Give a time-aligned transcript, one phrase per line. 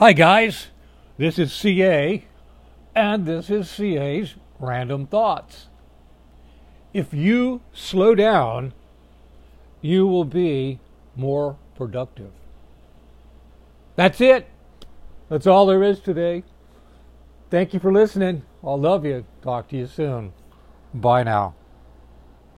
[0.00, 0.68] Hi, guys.
[1.16, 2.24] This is CA,
[2.94, 5.66] and this is CA's Random Thoughts.
[6.94, 8.74] If you slow down,
[9.80, 10.78] you will be
[11.16, 12.30] more productive.
[13.96, 14.46] That's it.
[15.28, 16.44] That's all there is today.
[17.50, 18.42] Thank you for listening.
[18.62, 19.24] I love you.
[19.42, 20.32] Talk to you soon.
[20.94, 21.56] Bye now.